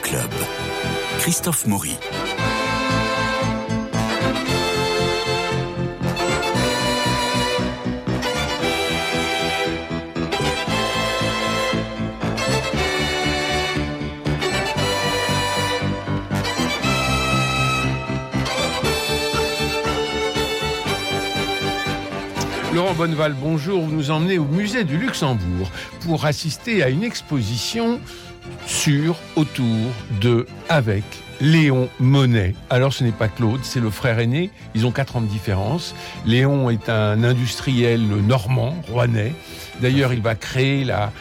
[0.00, 0.30] Club.
[1.18, 1.96] Christophe Maury.
[22.74, 23.82] Laurent Bonneval, bonjour.
[23.82, 25.70] Vous nous emmenez au musée du Luxembourg
[26.06, 28.00] pour assister à une exposition
[28.82, 31.04] sur, autour de, avec
[31.40, 32.56] Léon Monet.
[32.68, 34.50] Alors ce n'est pas Claude, c'est le frère aîné.
[34.74, 35.94] Ils ont quatre ans de différence.
[36.26, 39.34] Léon est un industriel normand, rouennais.
[39.82, 41.12] D'ailleurs, il va créer la,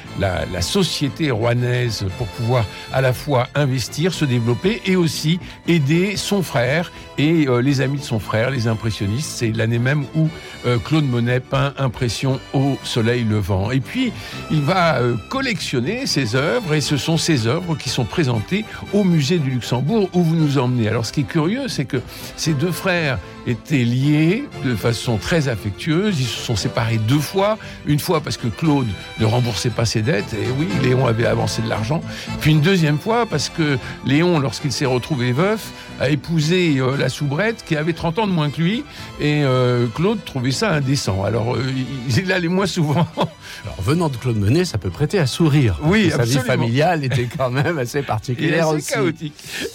[0.62, 6.92] société rouennaise pour pouvoir à la fois investir, se développer et aussi aider son frère
[7.18, 9.32] et euh, les amis de son frère, les impressionnistes.
[9.36, 10.30] C'est l'année même où
[10.66, 13.72] euh, Claude Monet peint Impression au soleil levant.
[13.72, 14.14] Et puis,
[14.52, 19.04] il va euh, collectionner ses œuvres et ce sont ces œuvres qui sont présentées au
[19.04, 20.88] musée du Luxembourg où vous nous emmenez.
[20.88, 22.02] Alors, ce qui est curieux, c'est que
[22.36, 26.20] ces deux frères étaient liés de façon très affectueuse.
[26.20, 27.58] Ils se sont séparés deux fois.
[27.86, 28.88] Une fois parce que Claude
[29.20, 32.02] ne remboursait pas ses dettes, et oui, Léon avait avancé de l'argent.
[32.40, 37.10] Puis une deuxième fois parce que Léon, lorsqu'il s'est retrouvé veuf, a épousé euh, la
[37.10, 38.84] soubrette qui avait 30 ans de moins que lui,
[39.20, 41.24] et euh, Claude trouvait ça indécent.
[41.24, 41.64] Alors, euh,
[42.10, 43.08] il allait moins souvent.
[43.64, 45.80] Alors, venant de Claude Monet, ça peut prêter à sourire.
[45.84, 48.94] Oui, sa vie familiale était quand même assez particulière et assez aussi.
[48.94, 49.34] chaotique.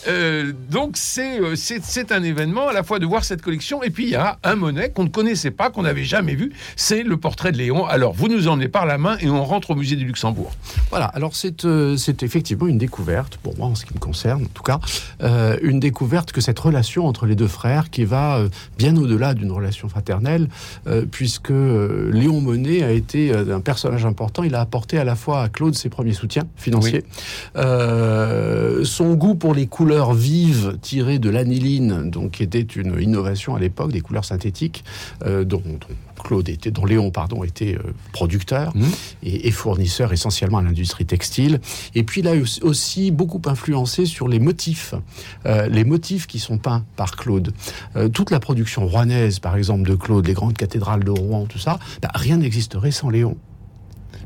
[0.09, 4.05] Euh, donc, c'est c'est un événement à la fois de voir cette collection, et puis
[4.05, 7.17] il y a un Monet qu'on ne connaissait pas, qu'on n'avait jamais vu, c'est le
[7.17, 7.87] portrait de Léon.
[7.87, 10.53] Alors, vous nous emmenez par la main et on rentre au musée du Luxembourg.
[10.91, 14.49] Voilà, alors c'est euh, effectivement une découverte, pour moi en ce qui me concerne en
[14.53, 14.81] tout cas,
[15.23, 18.49] euh, une découverte que cette relation entre les deux frères qui va euh,
[18.79, 20.49] bien au-delà d'une relation fraternelle,
[21.11, 25.49] puisque Léon Monet a été un personnage important, il a apporté à la fois à
[25.49, 27.05] Claude ses premiers soutiens financiers,
[27.55, 28.85] oui.
[28.85, 33.61] son goût pour les couleurs vives tirées de l'aniline, donc qui était une innovation à
[33.61, 34.85] l'époque, des couleurs synthétiques,
[35.25, 35.79] dont, dont
[36.23, 38.85] Claude était, dont Léon pardon était euh, producteur mmh.
[39.23, 41.61] et, et, fournisseur essentiellement à l'industrie textile.
[41.95, 44.95] Et puis il a aussi beaucoup influencé sur les motifs,
[45.47, 47.53] euh, les motifs qui sont peints par Claude.
[47.95, 51.59] Euh, toute la production rouennaise, par exemple, de Claude, les grandes cathédrales de Rouen, tout
[51.59, 53.37] ça, bah, rien n'existerait sans Léon.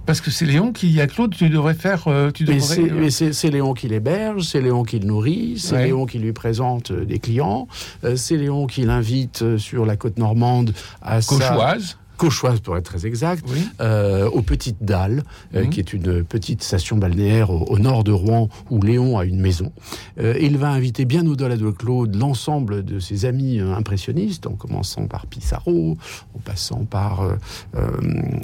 [0.07, 2.09] Parce que c'est Léon qui, à Claude, tu devrais faire.
[2.09, 5.85] Euh, tu devrais, mais c'est Léon qui l'héberge, c'est Léon qui le nourrit, c'est ouais.
[5.87, 7.69] Léon qui lui présente des clients,
[8.05, 10.73] euh, c'est Léon qui l'invite sur la côte normande
[11.03, 11.97] à Cauchoise.
[12.21, 13.67] Cauchoise pour être très exact, oui.
[13.81, 15.23] euh, aux Petites Dalles,
[15.55, 15.69] euh, mmh.
[15.71, 19.41] qui est une petite station balnéaire au, au, nord de Rouen où Léon a une
[19.41, 19.73] maison.
[20.21, 25.07] Euh, il va inviter bien au-delà de Claude l'ensemble de ses amis impressionnistes, en commençant
[25.07, 25.97] par Pissarro,
[26.35, 27.23] en passant par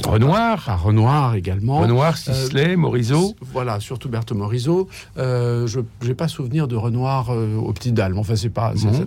[0.06, 3.36] Renoir, par Renoir également, Renoir, Sisley, Morisot.
[3.52, 4.88] Voilà, surtout Berthe Morisot.
[5.16, 9.06] je n'ai pas souvenir de Renoir aux Petites Dalles, mais enfin c'est pas, mmh.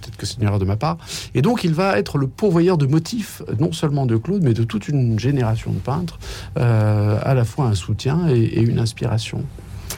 [0.00, 0.96] peut-être que c'est une erreur de ma part.
[1.36, 4.64] Et donc il va être le pourvoyeur de motifs non seulement de Claude, mais de
[4.64, 6.18] toute une génération de peintres,
[6.58, 9.44] euh, à la fois un soutien et, et une inspiration.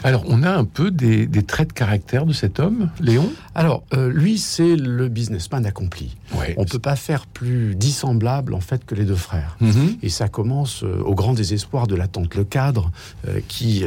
[0.02, 3.30] Alors, on a un peu des, des, traits de caractère de cet homme, Léon?
[3.54, 6.16] Alors, euh, lui, c'est le businessman accompli.
[6.34, 9.56] Ouais, on ne peut pas faire plus dissemblable, en fait, que les deux frères.
[9.60, 9.68] Mhm.
[9.68, 9.98] Mm -hmm.
[10.02, 12.90] Et ça commence euh, au grand désespoir de la tante Le Cadre,
[13.28, 13.84] euh, qui,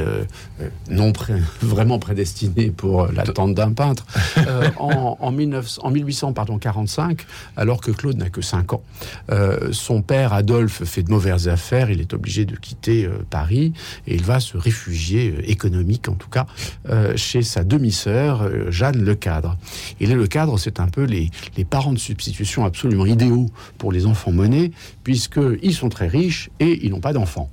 [0.90, 4.06] non pré vraiment prédestinée pour la tante d'un peintre,
[4.78, 7.26] en, en, 19, en 1845,
[7.56, 8.84] alors que Claude n'a que 5 ans.
[9.72, 13.74] Son père, Adolphe, fait de mauvaises affaires, il est obligé de quitter Paris,
[14.08, 16.46] et il va se réfugier économique en tout cas,
[16.90, 19.58] euh, chez sa demi-sœur, euh, Jeanne Lecadre.
[20.00, 21.30] Et les Lecadre, c'est un peu les,
[21.70, 24.72] parents de substitution absolument idéaux pour les enfants monnaies,
[25.04, 27.50] puisqu'ils sont très riches et ils n'ont pas d'enfants.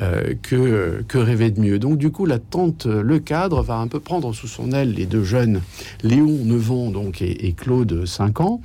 [0.00, 1.78] Euh, que, que rêver de mieux?
[1.78, 5.24] Donc du coup, la tante Lecadre va un peu prendre sous son aile les deux
[5.24, 5.60] jeunes,
[6.02, 8.60] Léon, 9 ans, donc, et, et Claude, 5 ans.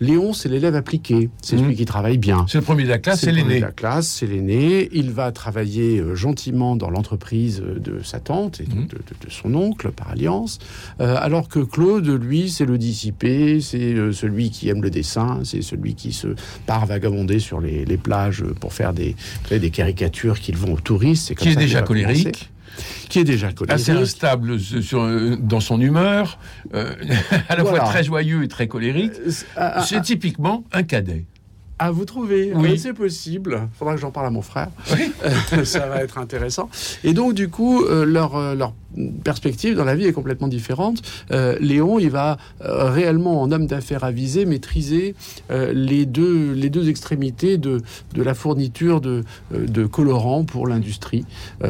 [0.00, 1.30] Léon, c'est l'élève appliqué.
[1.40, 1.58] C'est mmh.
[1.58, 2.46] celui qui travaille bien.
[2.48, 3.60] C'est le premier de la classe, c'est l'aîné.
[3.60, 4.88] la classe, c'est l'aîné.
[4.92, 8.86] Il va travailler euh, gentiment dans l'entreprise de sa tante et mmh.
[8.86, 10.58] de, de, de, son oncle par alliance.
[11.00, 15.40] Euh, alors que Claude, lui, c'est le dissipé, c'est euh, celui qui aime le dessin,
[15.44, 16.28] c'est celui qui se
[16.66, 19.16] part vagabonder sur les, les plages pour faire des,
[19.50, 21.34] des caricatures qu'il vend aux touristes.
[21.34, 22.50] Qui est déjà colérique
[23.08, 23.80] qui est déjà colérique.
[23.80, 26.38] assez instable sur, dans son humeur,
[26.74, 26.94] euh,
[27.48, 27.80] à la voilà.
[27.80, 29.12] fois très joyeux et très colérique.
[29.58, 31.24] Euh, c'est typiquement un cadet.
[31.78, 32.78] Ah, vous trouvez Oui.
[32.78, 33.60] C'est possible.
[33.62, 34.68] Il faudra que j'en parle à mon frère.
[34.92, 35.12] Oui.
[35.64, 36.68] ça va être intéressant.
[37.02, 38.74] Et donc, du coup, euh, leur, leur,
[39.24, 41.02] perspective dans la vie est complètement différente.
[41.32, 45.14] Euh, Léon, il va euh, réellement, en homme d'affaires avisé, maîtriser
[45.50, 47.80] euh, les, deux, les deux extrémités de,
[48.14, 51.24] de la fourniture de, de colorants pour l'industrie,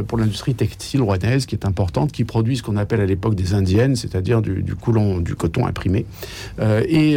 [0.06, 3.54] pour l'industrie textile rouennaise, qui est importante, qui produit ce qu'on appelle à l'époque des
[3.54, 6.06] indiennes, c'est-à-dire du, du, coulon, du coton imprimé.
[6.60, 7.16] et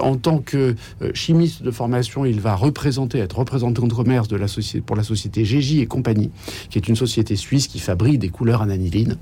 [0.00, 0.74] en tant que
[1.14, 5.02] chimiste de formation, il va représenter, être représentant de commerce de la société, pour la
[5.02, 6.30] société GJ et compagnie,
[6.70, 9.16] qui est une société suisse qui fabrique des couleurs en aniline.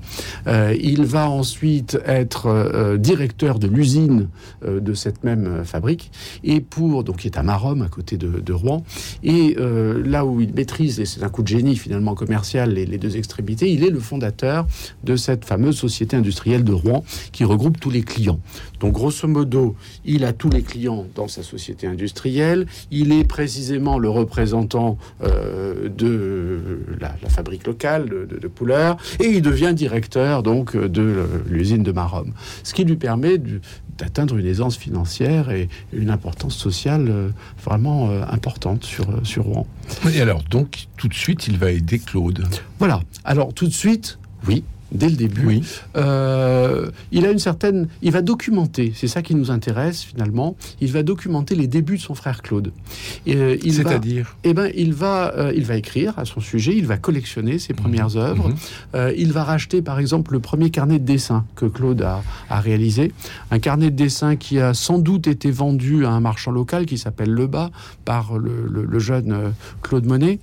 [0.47, 4.27] Euh, il va ensuite être euh, directeur de l'usine
[4.63, 6.11] euh, de cette même fabrique,
[6.43, 8.83] et pour, donc qui est à Marom, à côté de, Rouen.
[9.23, 13.17] Et là où il maîtrise, et c'est un coup de génie finalement commercial, les, deux
[13.17, 14.65] extrémités, il est le fondateur
[15.03, 18.39] de cette fameuse société industrielle de Rouen qui regroupe tous les clients.
[18.79, 23.97] Donc grosso modo, il a tous les clients dans sa société industrielle, il est précisément
[23.99, 28.51] le représentant de la, fabrique locale de, de,
[29.19, 32.33] et il devient directeur donc de l'usine de Marom,
[32.63, 33.39] ce qui lui permet
[33.97, 37.29] d'atteindre une aisance financière et une importance sociale euh,
[37.63, 39.67] vraiment euh, importante sur, euh, sur Rouen.
[40.13, 42.45] Et alors, donc, tout de suite, il va aider Claude.
[42.79, 43.01] Voilà.
[43.23, 44.63] Alors, tout de suite, oui,
[44.95, 45.45] dès le début.
[45.45, 45.63] Oui.
[45.95, 48.93] Euh, il a une certaine, il va documenter.
[48.95, 50.55] C'est ça qui nous intéresse finalement.
[50.81, 52.71] Il va documenter les débuts de son frère Claude.
[53.27, 56.75] Euh, C'est-à-dire Eh ben, il va, euh, il va écrire à son sujet.
[56.75, 58.17] Il va collectionner ses premières mhm.
[58.17, 58.49] œuvres.
[58.49, 59.13] Mhm.
[59.17, 62.21] il va racheter, par exemple, le premier carnet de dessin que Claude a,
[62.59, 63.11] réalisé,
[63.51, 66.97] un carnet de dessin qui a sans doute été vendu à un marchand local qui
[66.97, 67.69] s'appelle Lebas
[68.05, 70.39] par le, jeune Claude Monet,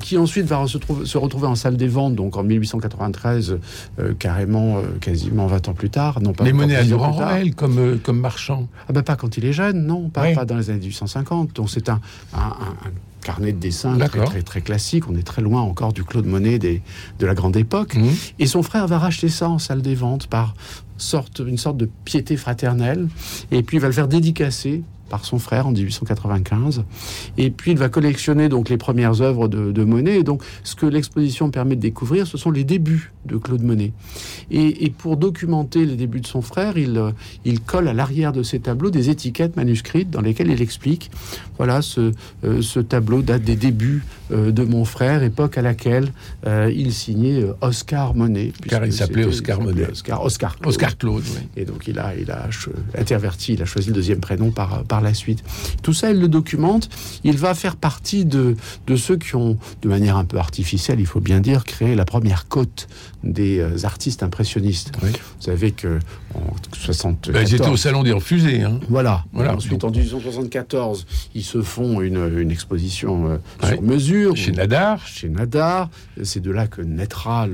[0.00, 3.58] qui ensuite va se, se retrouver en salle des ventes, donc en 1893
[3.98, 6.20] euh, carrément, euh, quasiment 20 ans plus tard.
[6.20, 7.18] Non, pas Les monnaies à Durand
[7.56, 10.56] comme, euh, comme marchand ah ben, Pas quand il est jeune, non, pas, pas dans
[10.56, 11.54] les années 1850.
[11.54, 12.00] Donc c'est un,
[12.34, 12.54] un,
[13.22, 15.08] carnet de dessin très, très, très, classique.
[15.08, 16.82] On est très loin encore du Claude Monet des,
[17.18, 17.94] de la grande époque.
[17.96, 18.08] Mmh.
[18.38, 20.54] Et son frère va racheter ça en salle des ventes par
[20.96, 23.08] sorte, une sorte de piété fraternelle.
[23.50, 26.84] Et puis il va le faire dédicacer par son frère en 1895.
[27.36, 30.18] Et puis il va collectionner donc les premières œuvres de, Monet.
[30.18, 33.92] Et donc ce que l'exposition permet de découvrir, ce sont les débuts de Claude Monet.
[34.50, 37.00] Et, pour documenter les débuts de son frère, il,
[37.44, 41.10] il colle à l'arrière de ses tableaux des étiquettes manuscrites dans lesquelles il explique,
[41.56, 42.12] voilà, ce,
[42.44, 46.12] euh, ce tableau date des débuts euh, de mon frère, époque à laquelle
[46.46, 48.52] euh, il signait Oscar Monet.
[48.68, 49.88] Car il s'appelait Oscar Monet.
[49.90, 50.68] Oscar, Oscar Claude.
[50.68, 51.48] Oscar Claude, oui.
[51.56, 52.48] Et donc il a, il a
[52.96, 55.44] interverti, il a choisi le deuxième prénom par, par la suite.
[55.82, 56.88] Tout ça, il le documente.
[57.24, 58.56] Il va faire partie de,
[58.86, 62.04] de ceux qui ont, de manière un peu artificielle, il faut bien dire, créé la
[62.04, 62.88] première cote
[63.24, 64.92] des euh, artistes impressionnistes.
[65.00, 65.10] Vous
[65.40, 65.98] savez que
[66.34, 67.32] en 74...
[67.32, 68.62] Ben, ils étaient au Salon des Refusés.
[68.62, 68.80] Hein.
[68.88, 69.24] Voilà.
[69.32, 69.56] voilà.
[69.56, 74.36] Ensuite, en 1874, ils se font une, une exposition euh, sur mesure.
[74.36, 75.06] Chez Nadar.
[75.06, 75.90] Chez Nadar.
[76.22, 77.46] C'est de là que naîtra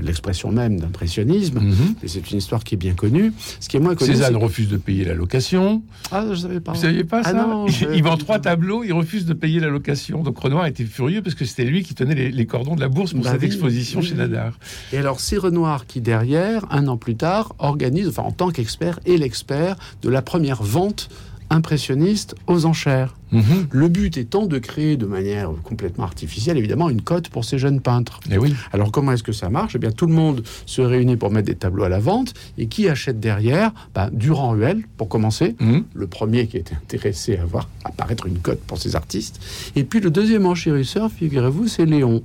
[0.00, 1.60] l'expression même d'impressionnisme.
[1.60, 1.94] Mhm.
[2.02, 3.32] Et c'est une histoire qui est bien connue.
[3.60, 4.12] Ce qui est moins connu...
[4.12, 5.82] Cézanne refuse de payer la location.
[6.10, 6.74] Ah, je savais pas.
[6.82, 10.22] Vous saviez pas ah ça Il vend trois tableaux, il refuse de payer la location.
[10.22, 13.12] Donc Renoir était furieux parce que c'était lui qui tenait les, cordons de la bourse
[13.12, 14.58] pour bah cette exposition chez Nadar.
[14.92, 18.98] Et alors, c'est Renoir qui, derrière, un an plus tard, organise, enfin en tant qu'expert,
[19.06, 21.08] et l'expert de la première vente
[21.50, 23.14] impressionniste aux enchères.
[23.32, 23.66] Mhm.
[23.70, 27.80] Le but étant de créer de manière complètement artificielle, évidemment, une cote pour ces jeunes
[27.80, 28.20] peintres.
[28.30, 28.54] Et eh oui.
[28.72, 29.74] Alors comment est-ce que ça marche?
[29.74, 32.34] Eh bien, tout le monde se réunit pour mettre des tableaux à la vente.
[32.58, 33.72] Et qui achète derrière?
[33.94, 35.84] Ben, Durand Ruel, pour commencer, mhm.
[35.94, 39.40] le premier qui était intéressé à voir apparaître une cote pour ces artistes.
[39.76, 42.22] Et puis le deuxième enchérisseur, figurez-vous, c'est Léon.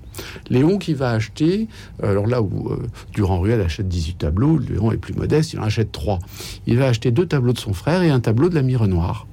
[0.50, 1.68] Léon qui va acheter,
[2.04, 5.60] euh, alors là où euh, Durand Ruel achète 18 tableaux, Léon est plus modeste, il
[5.60, 6.20] en achète 3.
[6.68, 9.28] Il va acheter deux tableaux de son frère et un tableau de l'ami Renoir.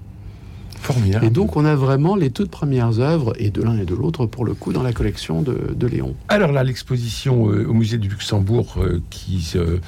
[1.22, 4.26] Et donc, on a vraiment les toutes premières œuvres, et de l'un et de l'autre,
[4.26, 6.14] pour le coup, dans la collection de, Léon.
[6.28, 9.78] Alors là, l'exposition euh, au musée du Luxembourg, euh, qui euh,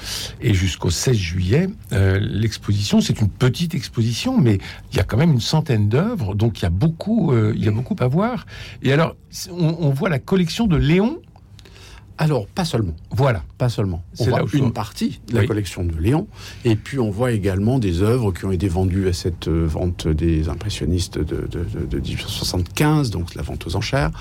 [0.41, 4.59] est jusqu'au 16 juillet, l'exposition, c'est une petite exposition, mais
[4.91, 7.67] il y a quand même une centaine d'œuvres, donc il y a beaucoup, il y
[7.67, 8.45] a beaucoup à voir.
[8.83, 9.15] Et alors,
[9.51, 11.19] on voit la collection de Léon
[12.19, 12.95] alors, pas seulement.
[13.11, 13.43] Voilà.
[13.57, 14.03] Pas seulement.
[14.19, 16.27] On voit une partie de la collection de Léon,
[16.65, 20.07] et puis on voit également des œuvres qui ont été vendues à cette euh, vente
[20.07, 21.47] des impressionnistes de,
[21.93, 24.11] 1875, donc la vente aux enchères.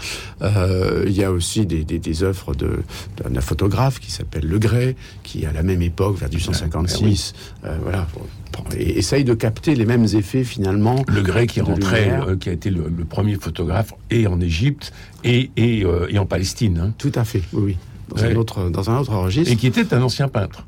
[0.43, 5.47] Euh, il y a aussi des, des, œuvres d'un photographe qui s'appelle Le Gray, qui
[5.47, 8.07] à la même époque, vers 1856, ah, euh, voilà,
[8.77, 11.05] et essaye de capter les mêmes effets finalement.
[11.09, 14.93] Le Gray qui rentrait, qui a été le, premier photographe et en Égypte
[15.25, 16.79] et, et, et en Palestine.
[16.79, 16.95] Hein.
[16.99, 17.63] Tout à fait, oui.
[17.63, 17.77] oui
[18.15, 19.53] dans, un autre, dans un autre registre.
[19.53, 20.67] Et qui était un ancien peintre.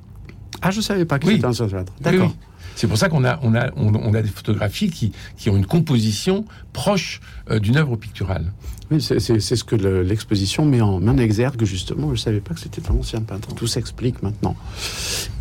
[0.62, 1.92] Ah, je ne savais pas qu'il était un ancien peintre.
[2.00, 2.34] D'accord.
[2.78, 5.66] C'est pour ça qu'on a, on a, on, a des photographies qui, qui ont une
[5.66, 8.52] composition proche euh, d'une œuvre picturale.
[8.90, 12.06] Oui, c'est ce que l'exposition met, en, exergue, justement.
[12.06, 13.54] Je ne savais pas que c'était un ancien peintre.
[13.54, 14.56] Tout s'explique maintenant.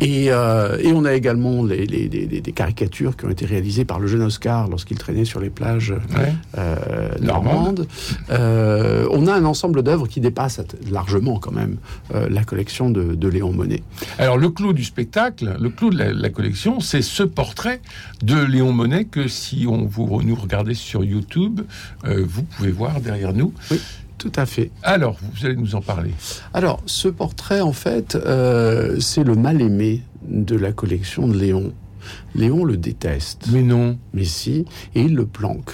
[0.00, 4.22] Et, euh, et, on a également les, caricatures qui ont été réalisées par le jeune
[4.22, 5.94] Oscar lorsqu'il traînait sur les plages
[6.58, 7.86] euh, normandes.
[8.30, 11.76] Euh, on a un ensemble d'œuvres qui dépasse largement, quand même,
[12.12, 13.82] la collection de, de, Léon Monet.
[14.18, 17.80] Alors, le clou du spectacle, le clou de la, la collection, c'est ce portrait
[18.22, 21.60] de Léon Monet que si on vous nous regardez sur YouTube,
[22.04, 23.37] vous pouvez voir derrière nous
[23.70, 23.80] oui.
[24.18, 24.72] Tout à fait.
[24.82, 26.10] Alors, vous allez nous en parler.
[26.52, 31.72] Alors, ce portrait, en fait, euh, c'est le mal-aimé de la collection de Léon.
[32.34, 33.46] Léon le déteste.
[33.52, 33.96] Mais non.
[34.12, 34.64] Mais si,
[34.96, 35.70] et il le planque.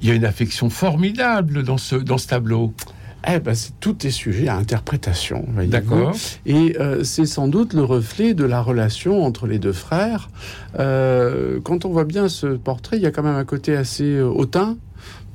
[0.00, 2.72] Il y a une affection formidable dans ce, dans ce tableau.
[3.28, 5.46] Eh ben, tout est sujet à interprétation.
[5.68, 6.16] D'accord.
[6.46, 10.30] Et euh, c'est sans doute le reflet de la relation entre les deux frères.
[10.78, 14.20] Euh, quand on voit bien ce portrait, il y a quand même un côté assez
[14.20, 14.76] hautain,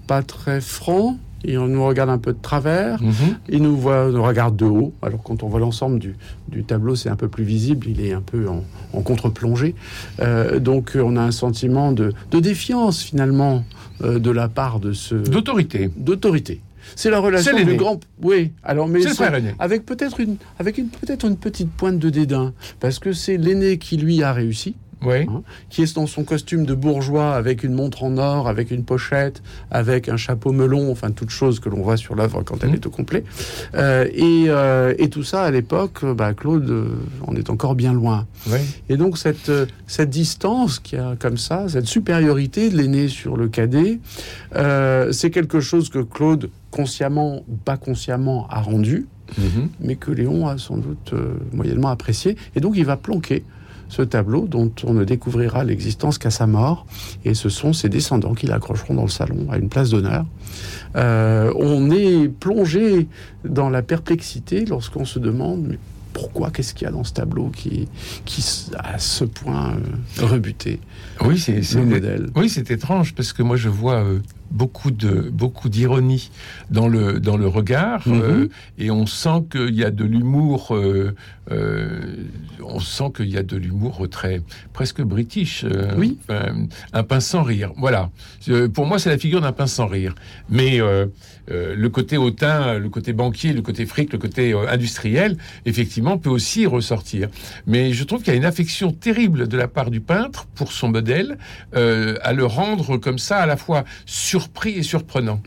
[0.06, 3.14] pas très franc, il nous regarde un peu de travers, mhm.
[3.50, 4.94] il nous, voit, nous regarde de haut.
[5.02, 6.16] Alors quand on voit l'ensemble du,
[6.48, 8.64] du, tableau, c'est un peu plus visible, il est un peu en,
[8.94, 9.76] en contre-plongée.
[10.20, 13.64] Euh, donc on a un sentiment de, de défiance finalement
[14.04, 15.16] euh, de la part de ce...
[15.16, 15.90] D'autorité.
[15.96, 16.62] D'autorité.
[16.96, 18.00] C'est la relation du grand.
[18.22, 19.24] Oui, alors mais c'est
[19.60, 23.78] avec peut-être une avec une peut-être une petite pointe de dédain parce que c'est l'aîné
[23.78, 25.28] qui lui a réussi oui.
[25.30, 28.84] Hein, qui est dans son costume de bourgeois avec une montre en or, avec une
[28.84, 32.72] pochette, avec un chapeau melon, enfin toutes choses que l'on voit sur l'œuvre quand elle
[32.72, 32.76] mmh.
[32.76, 33.24] est au complet.
[33.76, 36.88] Euh, et, euh, et, tout ça à l'époque, bah, Claude
[37.28, 38.26] on est encore bien loin.
[38.48, 38.60] Oui.
[38.90, 39.52] Et donc cette,
[39.86, 44.00] cette distance qui a comme ça, cette supériorité de l'aîné sur le cadet,
[44.56, 49.08] euh, c'est quelque chose que Claude consciemment ou pas consciemment a rendu.
[49.38, 49.68] Mmh.
[49.82, 51.14] mais que Léon a sans doute
[51.52, 52.38] moyennement apprécié.
[52.56, 53.44] Et donc il va planquer
[53.90, 56.86] ce tableau dont on ne découvrira l'existence qu'à sa mort.
[57.26, 60.26] Et ce sont ses descendants qui l'accrocheront dans le salon à une place d'honneur.
[60.96, 63.08] Euh, on est plongé
[63.44, 65.78] dans la perplexité lorsqu'on se demande
[66.18, 67.88] pourquoi Qu'est-ce qu'il y a dans ce tableau qui,
[68.26, 68.44] qui
[68.76, 70.80] a à ce point euh, rebuté
[71.24, 72.30] Oui, c'est le modèle?
[72.36, 76.32] Oui, c'est étrange parce que moi je vois euh, beaucoup de beaucoup d'ironie
[76.72, 78.22] dans le dans le regard mhm.
[78.22, 78.48] euh,
[78.80, 80.76] et on sent qu'il y a de l'humour
[81.50, 84.42] on sent qu'il y a de l'humour très
[84.74, 85.66] presque british
[85.98, 86.18] oui
[86.94, 88.10] un pince sans rire voilà
[88.74, 90.14] pour moi c'est la figure d'un pince sans rire
[90.50, 90.80] mais
[91.48, 96.66] le côté hautain le côté banquier le côté fric le côté industriel effectivement peut aussi
[96.66, 97.30] ressortir
[97.66, 100.72] mais je trouve qu'il y a une affection terrible de la part du peintre pour
[100.72, 101.38] son modèle
[101.74, 105.42] à le rendre comme ça à la fois sur surpris et surprenant.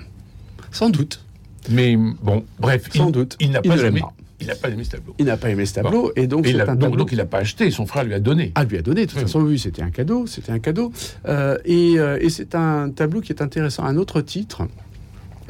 [0.73, 1.25] Sans doute.
[1.69, 3.37] Mais bon, bref, sans il, doute.
[3.41, 4.03] Il n'a pas aimé.
[4.41, 5.15] Il n'a pas aimé ce tableau.
[5.19, 7.71] Il n'a pas aimé ce tableau et donc, il donc, il n'a pas acheté.
[7.71, 8.53] Son frère lui a donné.
[8.55, 9.07] Ah, lui a donné.
[9.07, 10.27] De toute façon, oui, c'était un cadeau.
[10.27, 10.93] C'était un cadeau.
[11.27, 13.85] Euh, et, euh, et c'est un tableau qui est intéressant.
[13.85, 14.63] Un autre titre.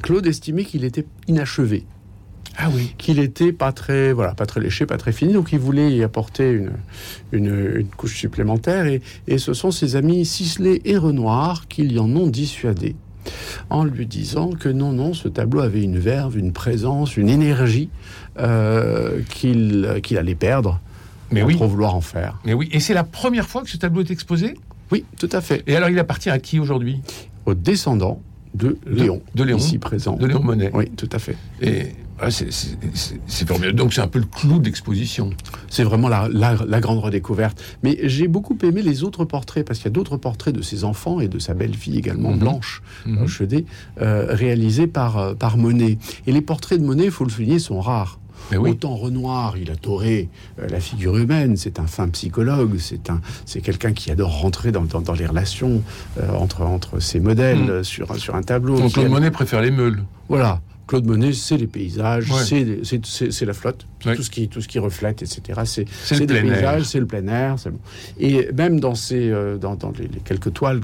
[0.03, 1.85] Claude estimait qu'il était inachevé.
[2.57, 2.95] Ah oui.
[2.99, 6.03] Qu'il était pas très, voilà, pas très léché, pas très fini, donc il voulait y
[6.03, 6.73] apporter une,
[7.33, 8.87] une, une couche supplémentaire.
[8.87, 12.97] Et, et, ce sont ses amis Sisley et Renoir qui l'y en ont dissuadé
[13.71, 17.91] en lui disant que non, non, ce tableau avait une verve, une présence, une énergie
[18.39, 20.81] euh, qu'il allait perdre.
[21.31, 21.55] Mais oui.
[21.55, 22.39] Trop vouloir en faire.
[22.45, 22.69] Mais oui.
[22.73, 24.55] Et c'est la première fois que ce tableau est exposé?
[24.91, 25.63] Oui, tout à fait.
[25.67, 27.01] Et alors, il appartient à qui aujourd'hui?
[27.47, 28.21] Aux descendants
[28.55, 30.17] de Léon, de, Léon, ici présent.
[30.17, 30.71] De Léon Monet.
[30.75, 31.37] Oui, tout à fait.
[31.63, 31.95] Et
[32.29, 33.79] c'est formidable.
[33.79, 35.31] Donc c'est un peu le clou d'exposition.
[35.69, 37.63] C'est vraiment la, la, grande redécouverte.
[37.83, 40.85] Mais j'ai beaucoup aimé les autres portraits, parce qu'il y a d'autres portraits de ses
[40.85, 42.39] enfants et de sa belle-fille également, mhm.
[42.39, 43.27] Blanche mm
[44.01, 45.99] réalisés par, euh, par Monet.
[46.27, 48.19] Et les portraits de Monet, il faut le souligner, sont rares.
[48.51, 48.71] Mais oui.
[48.71, 53.61] Autant Renoir, il a toré la figure humaine, c'est un fin psychologue, c'est un, c'est
[53.61, 55.83] quelqu'un qui adore rentrer dans, dans, les relations
[56.35, 57.85] entre, entre ses modèles mhm.
[57.85, 58.79] sur, sur un tableau.
[58.79, 60.03] Donc Monet préfère les meules.
[60.29, 60.61] Voilà.
[60.91, 65.23] Claude Monet, c'est les paysages, c'est la flotte, tout, ce qui, tout ce qui reflète,
[65.23, 65.61] etc.
[65.65, 67.55] C'est des paysages, c'est le plein air.
[68.19, 70.81] Et même dans, ces, euh, dans, les, quelques toiles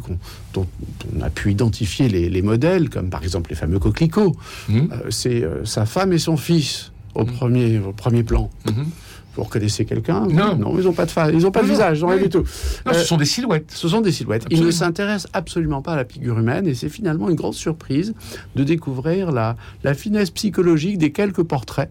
[0.55, 0.65] dont
[1.13, 4.37] on a pu identifier les, modèles, comme par exemple les fameux coquelicots,
[4.69, 4.79] mmh.
[4.79, 7.27] euh, c'est euh, sa femme et son fils au, mmh.
[7.27, 8.49] premier, au premier plan.
[8.65, 8.83] Mmh.
[9.37, 10.57] Vous reconnaissez quelqu'un non.
[10.57, 12.45] non, ils n'ont pas de face, ils n'ont pas de visage, rien du tout.
[12.87, 13.71] Non, ce sont des silhouettes.
[13.73, 14.47] Ce sont des silhouettes.
[14.51, 18.15] Ils ne s'intéressent absolument pas à la figure humaine et c'est finalement une grande surprise
[18.55, 21.91] de découvrir la, la finesse psychologique des quelques portraits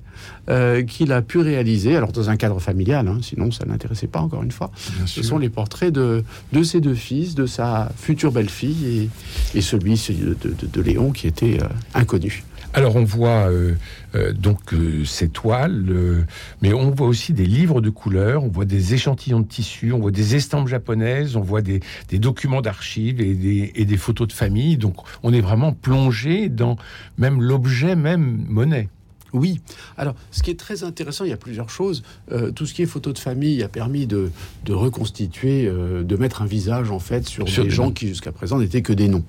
[0.50, 1.96] euh, qu'il a pu réaliser.
[1.96, 4.72] Alors dans un cadre familial, hein, sinon ça n'intéressait pas encore une fois.
[5.06, 9.10] ce sont les portraits de, de ses deux fils, de sa future belle-fille
[9.54, 12.44] et, et celui de, de, Léon qui était euh, inconnu.
[12.76, 13.74] Alors on voit euh,
[14.16, 16.26] euh, donc ces toiles,
[16.62, 20.00] mais on voit aussi des livres de couleurs, on voit des échantillons de tissus, on
[20.00, 21.80] voit des estampes japonaises, on voit des,
[22.12, 24.76] documents d'archives et des, et des photos de famille.
[24.76, 26.76] Donc on est vraiment plongé dans
[27.18, 28.90] même l'objet même monnaie.
[29.36, 29.60] Oui.
[29.98, 32.04] Alors, ce qui est très intéressant, il y a plusieurs choses.
[32.32, 34.32] Euh, tout ce qui est photo de famille a permis de,
[34.70, 38.82] reconstituer, euh, de mettre un visage en fait sur, des gens qui jusqu'à présent n'étaient
[38.82, 39.24] que des noms.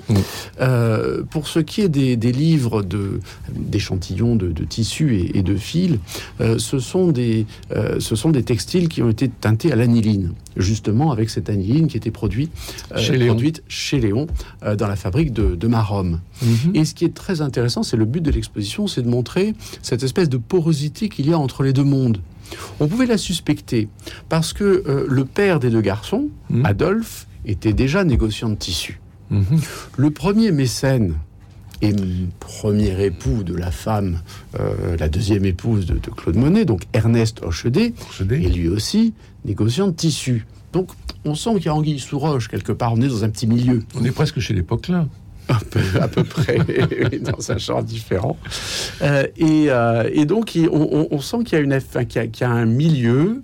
[0.60, 2.84] Euh, pour ce qui est des, livres
[3.52, 5.98] d'échantillons de, tissus et, de fils,
[6.58, 7.46] ce sont des
[7.98, 11.96] ce sont des textiles qui ont été teintés à l'aniline, justement avec cette aniline qui
[11.96, 12.52] était produite
[12.96, 14.26] chez produite chez Léon
[14.62, 16.20] dans la fabrique de, de Marom.
[16.42, 16.74] Mhm.
[16.74, 19.95] Et ce qui est très intéressant, c'est le but de l'exposition, c'est de montrer cette
[20.04, 22.18] espèce de porosité qu'il y a entre les deux mondes.
[22.80, 23.88] On pouvait la suspecter
[24.28, 26.64] parce que euh, le père des deux garçons, mhm.
[26.64, 29.00] Adolphe, était déjà négociant de tissus.
[29.30, 29.60] Mhm.
[29.96, 31.14] Le premier mécène
[31.82, 31.92] et
[32.40, 34.20] premier époux de la femme,
[34.58, 37.92] euh, la deuxième épouse de, Claude Monet, donc Ernest Hochedet,
[38.30, 39.12] et lui aussi
[39.44, 40.46] négociant de tissus.
[40.72, 40.90] Donc
[41.24, 43.46] on sent qu'il y a anguille sous roche quelque part, on est dans un petit
[43.46, 43.82] milieu.
[43.94, 45.06] On est presque chez l'époque là
[46.00, 46.58] à peu près,
[47.20, 48.36] dans un genre différent.
[49.02, 53.42] Euh, euh, et, donc, on, sent qu'il y, a une, qu'il y, a un milieu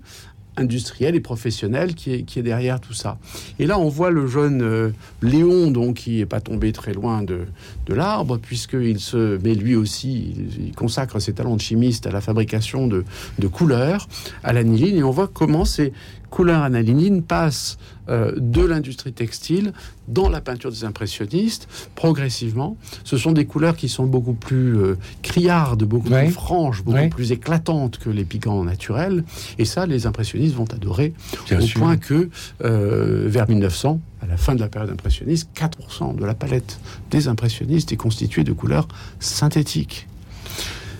[0.57, 3.19] industriel et professionnel qui est, qui est, derrière tout ça.
[3.59, 4.91] Et là, on voit le jeune euh,
[5.23, 7.47] Léon, donc, qui n'est pas tombé très loin de,
[7.87, 12.21] de l'arbre, puisqu'il se met lui aussi, il, consacre ses talents de chimiste à la
[12.21, 13.05] fabrication de,
[13.39, 14.09] de couleurs,
[14.43, 15.93] à l'aniline, et on voit comment ces
[16.33, 17.77] couleurs aniline passent
[18.09, 19.73] euh, de l'industrie textile
[20.09, 22.77] dans la peinture des impressionnistes progressivement.
[23.05, 27.31] Ce sont des couleurs qui sont beaucoup plus euh, criardes, beaucoup plus franches, beaucoup plus
[27.33, 29.25] éclatantes que les pigments naturels.
[29.59, 31.13] Et ça, les impressionnistes vont adorer
[31.53, 32.31] au point que
[32.65, 37.29] euh, vers 1900, à la fin de la période impressionniste, 4% de la palette des
[37.29, 38.89] impressionnistes est constituée de couleurs
[39.21, 40.09] synthétiques.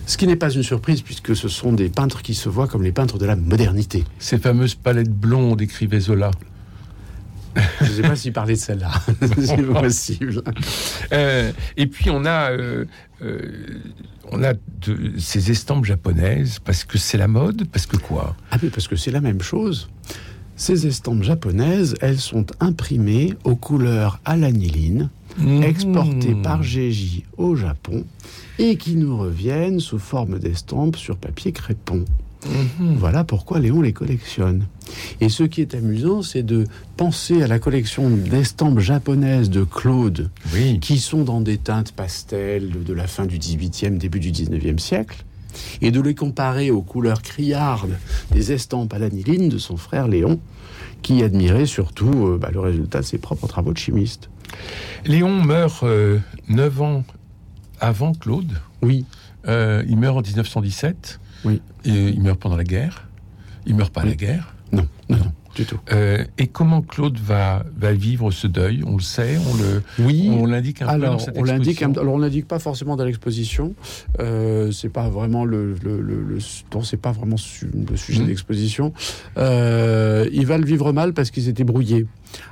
[0.05, 2.83] Ce qui n'est pas une surprise puisque ce sont des peintres qui se voient comme
[2.83, 4.03] les peintres de la modernité.
[4.19, 6.31] Ces fameuses palettes blondes, écrivait Zola.
[7.81, 8.91] Je ne sais pas s'il parlait de celle-là.
[9.37, 10.41] C'est possible.
[11.11, 12.85] Euh, et puis on a, euh,
[13.21, 13.81] euh,
[14.31, 18.35] on a de, ces estampes japonaises parce que c'est la mode, parce que quoi?
[18.51, 19.89] Ah mais parce que c'est la même chose.
[20.55, 25.63] Ces estampes japonaises, elles sont imprimées aux couleurs à l'aniline, mmh.
[25.63, 28.05] exportées par GJ au Japon
[28.59, 32.05] et qui nous reviennent sous forme d'estampes sur papier crépon.
[32.45, 32.95] Mhm.
[32.97, 34.65] Voilà pourquoi Léon les collectionne.
[35.21, 36.65] Et ce qui est amusant, c'est de
[36.97, 40.29] penser à la collection d'estampes japonaises de Claude,
[40.81, 45.23] qui sont dans des teintes pastel de la fin du 18e, début du 19e siècle,
[45.81, 47.97] et de les comparer aux couleurs criardes
[48.31, 50.39] des estampes à l'aniline de son frère Léon,
[51.01, 54.29] qui admirait surtout euh, bah, le résultat de ses propres travaux de chimiste.
[55.05, 57.03] Léon meurt euh, neuf ans
[57.79, 58.51] avant Claude.
[58.81, 59.05] Oui.
[59.47, 61.19] Euh, il meurt en 1917.
[61.45, 61.61] Oui.
[61.85, 63.07] Et il meurt pendant la guerre.
[63.65, 64.55] Il meurt pas à la guerre.
[64.71, 65.31] Non, non, non.
[65.55, 65.79] Du tout.
[65.91, 68.83] Euh, et comment Claude va, va vivre ce deuil?
[68.87, 70.31] On le sait, on le, oui.
[70.31, 73.75] on l'indique un alors, peu dans on l'indique, alors on l'indique pas forcément dans l'exposition.
[74.19, 78.23] Euh, c'est pas vraiment le, le, le, c'est pas vraiment le sujet mmh.
[78.23, 78.93] de l'exposition.
[79.37, 82.07] Euh, il va le vivre mal parce qu'ils étaient brouillés.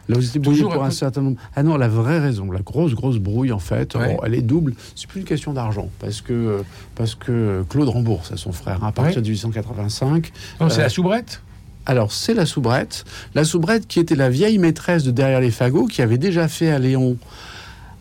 [0.07, 1.37] Là, ils étaient brouillés pour un certain nombre.
[1.55, 4.75] Ah non, la vraie raison, la grosse grosse brouille en fait, elle est double.
[4.95, 6.61] C'est plus une question d'argent parce que
[6.93, 10.31] parce que Claude rembourse à son frère hein, à partir de 1885.
[10.69, 11.41] c'est la soubrette?
[11.85, 13.05] Alors, c'est la soubrette.
[13.35, 16.71] La soubrette qui était la vieille maîtresse de Derrière les fagots, qui avait déjà fait
[16.71, 17.17] à Léon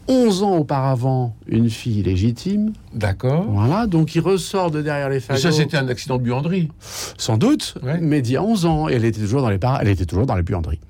[0.08, 2.72] 11 ans auparavant une fille légitime.
[2.92, 3.46] D'accord.
[3.48, 5.38] Voilà, donc il ressort de derrière les fagots.
[5.38, 6.68] ça, c'était un accident de buanderie.
[7.16, 10.06] Sans doute, mais d'il y a 11 ans, elle était toujours dans les, elle était
[10.06, 10.80] toujours dans les buanderies.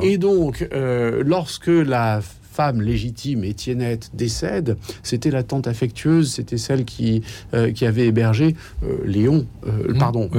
[0.00, 2.22] Et donc, euh, lorsque la
[2.52, 7.22] femme légitime, Étiennette, décède, c'était la tante affectueuse, c'était celle qui,
[7.54, 9.98] euh, qui avait hébergé euh, Léon, euh, mmh.
[9.98, 10.30] pardon,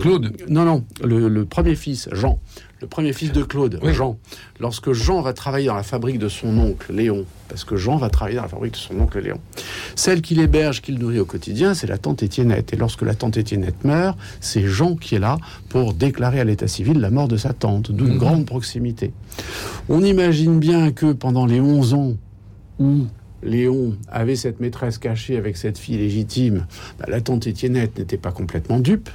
[0.00, 0.36] Claude.
[0.48, 2.38] Non, non, le, premier fils, Jean
[2.80, 4.18] le premier fils de Claude, Jean,
[4.58, 8.08] lorsque Jean va travailler dans la fabrique de son oncle Léon, parce que Jean va
[8.08, 9.38] travailler dans la fabrique de son oncle Léon,
[9.94, 12.72] celle qu'il héberge, qu'il nourrit au quotidien, c'est la tante Étiennette.
[12.72, 16.68] Et lorsque la tante Étiennette meurt, c'est Jean qui est là pour déclarer à l'état
[16.68, 18.18] civil la mort de sa tante, d'une mhm.
[18.18, 19.12] grande proximité.
[19.88, 22.12] On imagine bien que pendant les 11 ans
[22.78, 23.06] où
[23.42, 26.66] Léon avait cette maîtresse cachée avec cette fille légitime,
[26.98, 29.10] bah, la tante Étiennette n'était pas complètement dupe.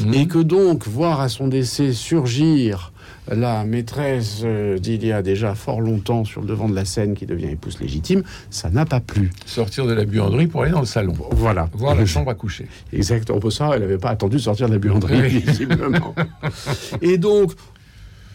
[0.00, 0.14] Mhm.
[0.14, 2.91] Et que donc, voir à son décès surgir
[3.34, 7.14] la maîtresse euh, d'il y a déjà fort longtemps sur le devant de la scène
[7.14, 9.30] qui devient épouse légitime, ça n'a pas plu.
[9.46, 11.14] Sortir de la buanderie pour aller dans le salon.
[11.30, 11.68] Voilà.
[11.74, 12.66] Voir la chambre à coucher.
[12.92, 13.38] Exactement.
[13.38, 16.14] Pour ça, elle n'avait pas attendu de sortir de la buanderie, visiblement.
[17.02, 17.52] Et donc,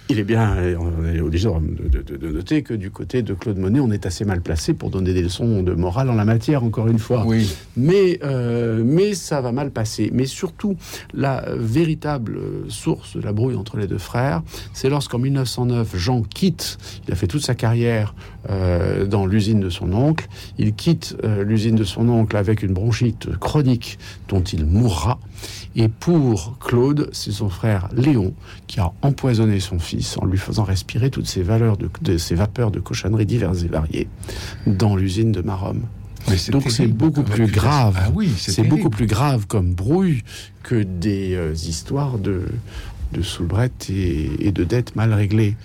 [0.09, 3.91] Il est bien, on est obligé de, noter que du côté de Claude Monet, on
[3.91, 6.99] est assez mal placé pour donner des leçons de morale en la matière, encore une
[6.99, 7.25] fois.
[7.25, 7.53] Oui.
[7.75, 10.09] Mais, euh, mais ça va mal passer.
[10.13, 10.77] Mais surtout,
[11.13, 12.39] la véritable
[12.69, 14.43] source de la brouille entre les deux frères,
[14.73, 18.15] c'est lorsqu'en 1909, Jean quitte, il a fait toute sa carrière
[18.49, 22.73] euh, dans l'usine de son oncle, il quitte euh, l'usine de son oncle avec une
[22.73, 25.19] bronchite chronique dont il mourra.
[25.75, 28.33] Et pour Claude, c'est son frère Léon
[28.67, 32.71] qui a empoisonné son fils en lui faisant respirer toutes ces, valeurs de, ces vapeurs
[32.71, 34.07] de cochonneries diverses et variées
[34.65, 35.83] dans l'usine de Marom.
[36.49, 37.95] Donc c'est beaucoup plus grave.
[37.97, 40.23] Ah oui, c'est beaucoup plus grave comme brouille
[40.63, 42.43] que des euh, histoires de
[43.11, 45.55] de soubrette et, de dettes mal réglées.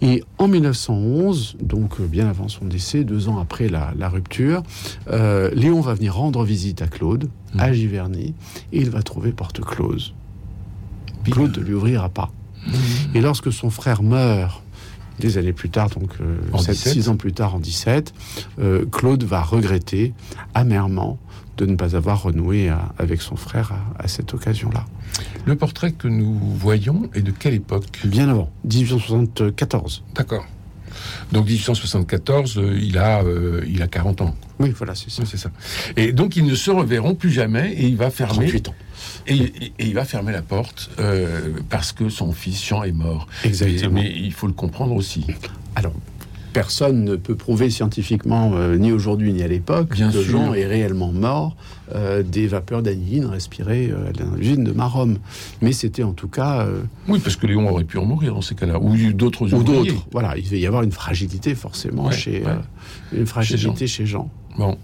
[0.00, 4.62] Et en 1911, donc euh, bien avant son décès, deux ans après la, rupture,
[5.10, 7.60] euh, Léon va venir rendre visite à Claude, mmh.
[7.60, 8.34] à Giverny,
[8.72, 10.14] et il va trouver porte close.
[11.30, 12.30] Claude ne lui ouvrira pas.
[12.66, 12.70] Mmh.
[13.14, 14.63] Et lorsque son frère meurt,
[15.18, 18.12] des années plus tard, donc euh, 6 ans plus tard, en 17,
[18.58, 20.12] euh, Claude va regretter
[20.54, 21.18] amèrement
[21.56, 24.86] de ne pas avoir renoué avec son frère à, cette occasion-là.
[25.44, 28.00] Le portrait que nous voyons est de quelle époque?
[28.04, 30.02] Bien avant, 1874.
[30.16, 30.46] D'accord.
[31.32, 34.34] Donc 1874, euh, il a euh, il a 40 ans.
[34.58, 35.50] Oui, voilà, c'est ça.
[35.96, 38.46] Et donc ils ne se reverront plus jamais et il va fermer.
[38.46, 38.74] 38 ans.
[39.26, 43.26] Et, il va fermer la porte euh, parce que son fils Jean est mort.
[43.44, 44.00] Exactement.
[44.00, 45.26] mais il faut le comprendre aussi.
[45.76, 45.94] Alors,
[46.54, 51.12] personne ne peut prouver scientifiquement, euh, ni aujourd'hui ni à l'époque, que Jean est réellement
[51.12, 51.56] mort
[51.94, 55.18] euh, des vapeurs d'aniline respirées euh, dans l'usine de Marom.
[55.60, 56.66] Mais c'était en tout cas.
[57.08, 60.06] oui, parce que Léon aurait pu en mourir dans ces cas-là, ou d'autres Ou d'autres.
[60.12, 62.44] Voilà, il devait y avoir une fragilité forcément chez
[63.12, 64.30] une fragilité chez Jean.
[64.56, 64.78] Bon.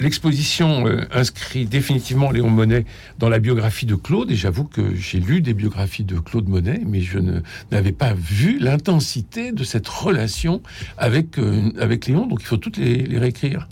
[0.00, 2.84] L'exposition euh, inscrit définitivement Léon Monet
[3.18, 6.80] dans la biographie de Claude, et j'avoue que j'ai lu des biographies de Claude Monet,
[6.84, 7.18] mais je
[7.70, 10.62] n'avais pas vu l'intensité de cette relation
[10.98, 13.68] avec, euh, avec Léon, donc il faut toutes les, les réécrire.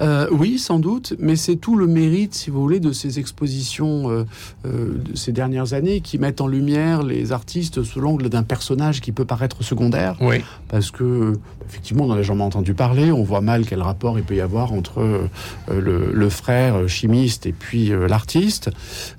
[0.00, 4.10] Euh, oui, sans doute, mais c'est tout le mérite, si vous voulez, de ces expositions
[4.10, 4.24] euh,
[4.66, 9.00] euh, de ces dernières années qui mettent en lumière les artistes sous l'angle d'un personnage
[9.00, 10.16] qui peut paraître secondaire.
[10.20, 10.42] Oui.
[10.68, 11.34] Parce que,
[11.68, 14.40] effectivement, on en a jamais entendu parler, on voit mal quel rapport il peut y
[14.40, 15.28] avoir entre
[15.70, 18.70] le, frère chimiste et puis l'artiste.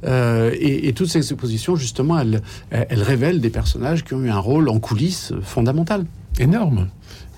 [0.06, 4.70] Et, toutes ces expositions, justement, elles, elles révèlent des personnages qui ont eu un rôle
[4.70, 6.06] en coulisses fondamental.
[6.40, 6.88] Énorme.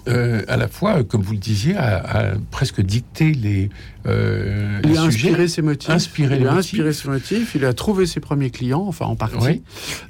[0.07, 3.69] Euh, à la fois, comme vous le disiez, a, presque dicté les.
[4.05, 5.89] Euh, il a inspiré ses motifs.
[5.89, 7.55] Inspiré il a inspiré ses motifs.
[7.55, 9.61] Il a trouvé ses premiers clients, enfin en partie.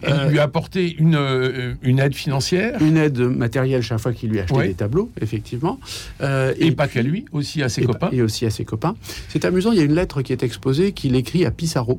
[0.04, 2.80] il euh, lui a apporté une, une aide financière.
[2.82, 5.80] Une aide matérielle chaque fois qu'il lui achetait des tableaux, effectivement.
[6.22, 8.10] et, pas qu'à lui, aussi à ses copains.
[8.12, 8.96] Et aussi à ses copains.
[9.30, 11.98] C'est amusant, il y a une lettre qui est exposée qu'il écrit à Pissarro.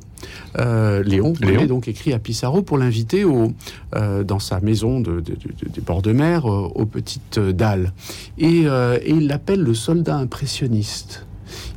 [0.57, 1.65] Léon, Léon.
[1.65, 3.25] donc écrit à Pissarro pour l'inviter
[3.93, 7.93] dans sa maison de, des bords de mer aux petites dalles.
[8.41, 11.25] Euh, et, il l'appelle le soldat impressionniste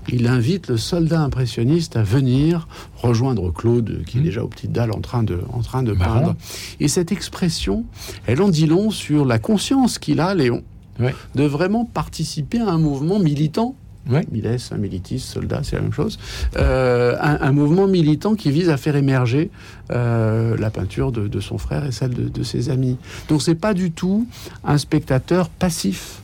[0.08, 4.24] il invite le soldat impressionniste à venir rejoindre Claude, qui est mmh.
[4.24, 6.34] déjà aux petites dalles en train de, en train de peindre.
[6.80, 7.84] Et cette expression,
[8.26, 10.62] elle en dit long sur la conscience qu'il a, Léon,
[11.34, 13.76] de vraiment participer à un mouvement militant.
[14.10, 14.26] Ouais.
[14.78, 16.18] Militiste, soldat, c'est la même chose.
[16.56, 19.50] Euh, un, mouvement militant qui vise à faire émerger
[19.90, 22.96] euh, la peinture de, son frère et celle de, de ses amis.
[23.28, 24.26] Donc c'est pas du tout
[24.64, 26.21] un spectateur passif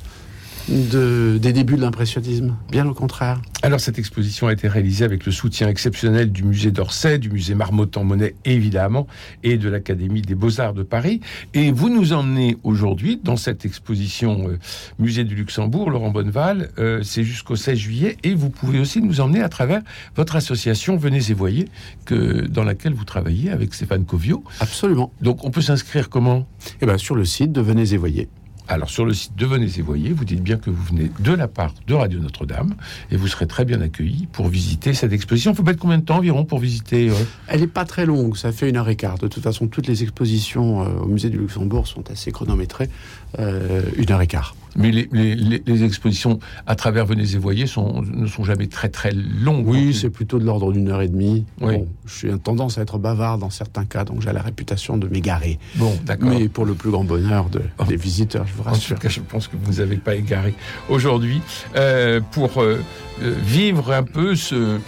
[0.68, 3.40] de, des débuts de l'impressionnisme, bien au contraire.
[3.62, 7.54] Alors cette exposition a été réalisée avec le soutien exceptionnel du musée d'Orsay, du musée
[7.54, 9.06] Marmottan-Monet évidemment,
[9.42, 11.20] et de l'Académie des Beaux-Arts de Paris.
[11.54, 14.58] Et vous nous emmenez aujourd'hui dans cette exposition euh,
[14.98, 19.20] Musée du Luxembourg, Laurent Bonneval, euh, c'est jusqu'au 16 juillet, et vous pouvez aussi nous
[19.20, 19.82] emmener à travers
[20.14, 21.68] votre association Venez et Voyez,
[22.04, 24.44] que, dans laquelle vous travaillez avec Stéphane Covio.
[24.60, 25.12] Absolument.
[25.20, 26.46] Donc on peut s'inscrire comment?
[26.80, 28.28] Eh bien sur le site de Venez et Voyez.
[28.70, 31.32] Alors sur le site de Venez et Voyez, vous dites bien que vous venez de
[31.32, 32.74] la part de Radio Notre-Dame
[33.10, 35.52] et vous serez très bien accueilli pour visiter cette exposition.
[35.52, 37.14] Il faut mettre combien de temps environ pour visiter euh
[37.46, 39.16] Elle n'est pas très longue, ça fait une heure et quart.
[39.16, 42.90] De toute façon, toutes les expositions euh, au musée du Luxembourg sont assez chronométrées,
[43.38, 44.54] euh, une heure et quart.
[44.76, 49.66] Mais les, expositions à travers Venez et Voyez sont, ne sont jamais très très longues.
[49.66, 51.44] Oui, c'est plutôt de l'ordre d'une heure et demie.
[51.60, 51.76] Oui.
[52.06, 55.58] je suis tendance à être bavard dans certains cas, donc j'ai la réputation de m'égarer.
[55.76, 56.30] Bon, d'accord.
[56.30, 58.96] Mais pour le plus grand bonheur de, des visiteurs, je vous rassure.
[58.96, 60.54] En tout cas, je pense que vous n'avez pas égaré
[60.88, 61.40] aujourd'hui
[61.76, 62.78] euh, pour euh,
[63.22, 64.78] euh, vivre un peu ce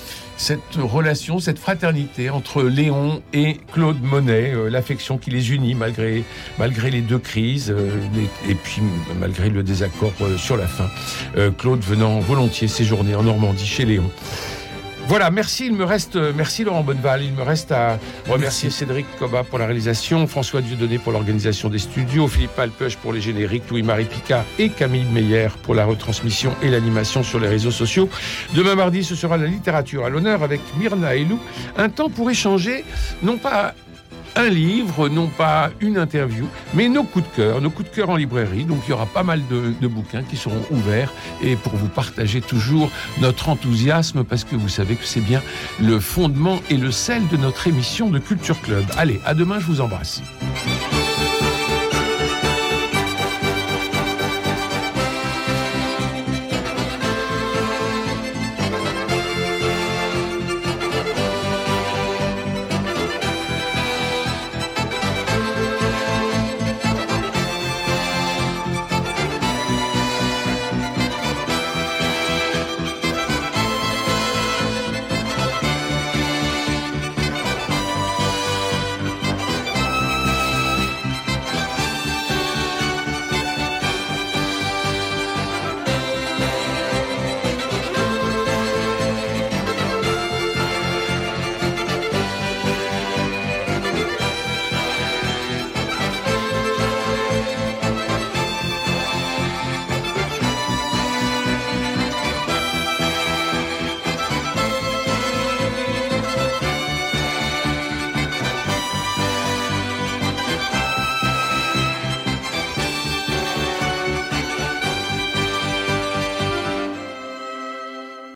[0.40, 6.24] cette relation, cette fraternité entre Léon et Claude Monet, euh, l'affection qui les unit malgré,
[6.58, 7.90] malgré les deux crises euh,
[8.48, 8.80] et puis
[9.20, 10.88] malgré le désaccord euh, sur la fin.
[11.58, 14.10] Claude venant volontiers séjourner en Normandie chez Léon.
[15.10, 15.66] Voilà, merci.
[15.66, 17.24] Il me reste, euh, merci Laurent Bonneval.
[17.24, 21.80] Il me reste à remercier Cédric Coba pour la réalisation, François Dieudonné pour l'organisation des
[21.80, 26.68] studios, Philippe Alpeuch pour les génériques, Louis-Marie Picard et Camille Meyer pour la retransmission et
[26.68, 28.08] l'animation sur les réseaux sociaux.
[28.54, 31.40] Demain mardi, ce sera la littérature à l'honneur avec Myrna et Lou.
[31.76, 32.84] Un temps pour échanger,
[33.24, 33.74] non pas
[34.36, 38.10] un livre, non pas une interview, mais nos coups de cœur, nos coups de cœur
[38.10, 38.64] en librairie.
[38.64, 41.12] Donc il y aura pas mal de, de, bouquins qui seront ouverts
[41.42, 42.90] et pour vous partager toujours
[43.20, 45.42] notre enthousiasme parce que vous savez que c'est bien
[45.80, 48.84] le fondement et le sel de notre émission de Culture Club.
[48.96, 50.22] Allez, à demain, je vous embrasse.